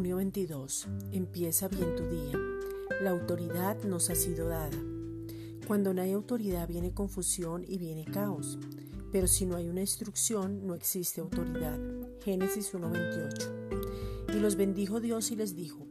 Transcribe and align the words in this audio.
Dios, 0.00 0.88
empieza 1.12 1.68
bien 1.68 1.94
tu 1.94 2.04
día. 2.08 2.38
La 3.02 3.10
autoridad 3.10 3.76
nos 3.84 4.08
ha 4.08 4.14
sido 4.14 4.48
dada. 4.48 4.78
Cuando 5.66 5.92
no 5.92 6.00
hay 6.00 6.12
autoridad 6.12 6.66
viene 6.66 6.94
confusión 6.94 7.62
y 7.68 7.76
viene 7.76 8.06
caos. 8.06 8.58
Pero 9.12 9.26
si 9.26 9.44
no 9.44 9.56
hay 9.56 9.68
una 9.68 9.82
instrucción, 9.82 10.66
no 10.66 10.74
existe 10.74 11.20
autoridad. 11.20 11.78
Génesis 12.24 12.72
1.28. 12.72 14.34
Y 14.34 14.40
los 14.40 14.56
bendijo 14.56 14.98
Dios 15.00 15.30
y 15.30 15.36
les 15.36 15.54
dijo, 15.54 15.86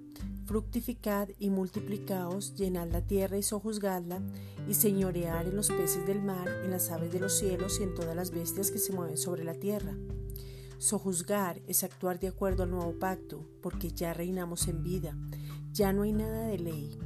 fructificad 0.45 1.29
y 1.37 1.51
multiplicaos, 1.51 2.55
llenad 2.55 2.91
la 2.91 3.01
tierra 3.05 3.37
y 3.37 3.43
sojuzgadla, 3.43 4.19
y 4.67 4.73
señorear 4.73 5.45
en 5.45 5.55
los 5.55 5.69
peces 5.69 6.07
del 6.07 6.23
mar, 6.23 6.47
en 6.63 6.71
las 6.71 6.89
aves 6.89 7.11
de 7.11 7.19
los 7.19 7.37
cielos 7.37 7.79
y 7.79 7.83
en 7.83 7.93
todas 7.93 8.15
las 8.15 8.31
bestias 8.31 8.71
que 8.71 8.79
se 8.79 8.93
mueven 8.93 9.17
sobre 9.17 9.43
la 9.43 9.53
tierra. 9.53 9.95
Sojuzgar 10.81 11.61
es 11.67 11.83
actuar 11.83 12.19
de 12.19 12.27
acuerdo 12.27 12.63
al 12.63 12.71
nuevo 12.71 12.97
pacto, 12.97 13.47
porque 13.61 13.91
ya 13.91 14.15
reinamos 14.15 14.67
en 14.67 14.81
vida, 14.81 15.15
ya 15.71 15.93
no 15.93 16.01
hay 16.01 16.11
nada 16.11 16.47
de 16.47 16.57
ley. 16.57 16.97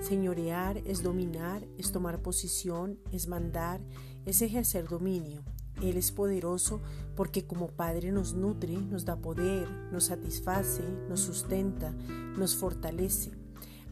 Señorear 0.00 0.78
es 0.78 1.02
dominar, 1.02 1.66
es 1.76 1.90
tomar 1.90 2.22
posición, 2.22 3.00
es 3.10 3.26
mandar, 3.26 3.80
es 4.26 4.42
ejercer 4.42 4.86
dominio. 4.86 5.42
Él 5.82 5.96
es 5.96 6.12
poderoso 6.12 6.80
porque 7.16 7.48
como 7.48 7.66
Padre 7.66 8.12
nos 8.12 8.34
nutre, 8.34 8.76
nos 8.76 9.04
da 9.04 9.16
poder, 9.16 9.68
nos 9.90 10.04
satisface, 10.04 10.84
nos 11.08 11.18
sustenta, 11.18 11.90
nos 12.38 12.54
fortalece. 12.54 13.32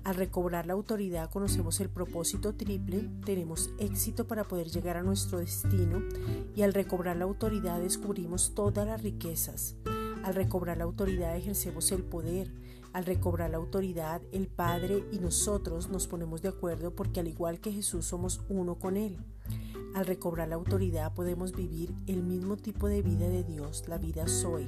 Al 0.04 0.16
recobrar 0.16 0.66
la 0.66 0.74
autoridad 0.74 1.30
conocemos 1.30 1.80
el 1.80 1.88
propósito 1.88 2.54
triple, 2.54 3.08
tenemos 3.24 3.70
éxito 3.78 4.26
para 4.26 4.44
poder 4.44 4.68
llegar 4.68 4.98
a 4.98 5.02
nuestro 5.02 5.38
destino 5.38 6.02
y 6.54 6.60
al 6.60 6.74
recobrar 6.74 7.16
la 7.16 7.24
autoridad 7.24 7.80
descubrimos 7.80 8.54
todas 8.54 8.86
las 8.86 9.02
riquezas. 9.02 9.76
Al 10.22 10.34
recobrar 10.34 10.76
la 10.76 10.84
autoridad 10.84 11.34
ejercemos 11.36 11.90
el 11.90 12.02
poder. 12.02 12.52
Al 12.92 13.06
recobrar 13.06 13.50
la 13.50 13.56
autoridad, 13.56 14.20
el 14.30 14.46
Padre 14.46 15.04
y 15.10 15.18
nosotros 15.20 15.88
nos 15.88 16.06
ponemos 16.06 16.42
de 16.42 16.48
acuerdo 16.48 16.94
porque 16.94 17.20
al 17.20 17.28
igual 17.28 17.58
que 17.58 17.72
Jesús 17.72 18.04
somos 18.04 18.42
uno 18.50 18.78
con 18.78 18.98
Él. 18.98 19.16
Al 19.94 20.04
recobrar 20.04 20.48
la 20.48 20.56
autoridad 20.56 21.14
podemos 21.14 21.52
vivir 21.52 21.94
el 22.06 22.22
mismo 22.22 22.58
tipo 22.58 22.88
de 22.88 23.00
vida 23.00 23.26
de 23.28 23.42
Dios, 23.42 23.84
la 23.88 23.96
vida 23.96 24.28
soy. 24.28 24.66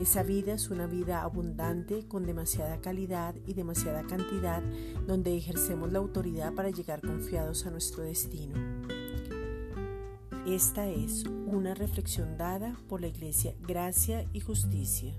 Esa 0.00 0.22
vida 0.22 0.54
es 0.54 0.70
una 0.70 0.86
vida 0.86 1.22
abundante, 1.22 2.06
con 2.08 2.26
demasiada 2.26 2.80
calidad 2.80 3.34
y 3.46 3.54
demasiada 3.54 4.02
cantidad, 4.02 4.62
donde 5.06 5.36
ejercemos 5.36 5.92
la 5.92 6.00
autoridad 6.00 6.52
para 6.54 6.70
llegar 6.70 7.00
confiados 7.00 7.64
a 7.66 7.70
nuestro 7.70 8.02
destino. 8.02 8.54
Esta 10.46 10.88
es 10.88 11.24
una 11.46 11.74
reflexión 11.74 12.36
dada 12.36 12.76
por 12.88 13.00
la 13.00 13.06
Iglesia 13.06 13.54
Gracia 13.62 14.28
y 14.32 14.40
Justicia. 14.40 15.14